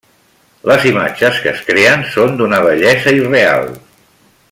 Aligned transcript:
Les 0.71 0.87
imatges 0.91 1.41
que 1.43 1.51
es 1.53 1.61
creen 1.69 2.07
són 2.17 2.33
d'una 2.41 2.61
bellesa 2.69 3.15
irreal. 3.23 3.71